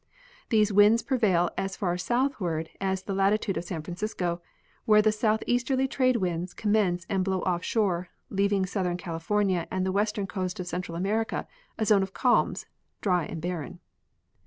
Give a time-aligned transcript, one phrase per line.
[0.49, 4.41] These winds prevail as far southward as the latitude of San Francisco,
[4.85, 9.91] where the southeasterly trade Avinds commence and blow off shore, leaving southern California and the
[9.91, 11.45] western coast of Central America
[11.77, 12.65] a zone of calms,
[13.01, 13.79] dry and barren.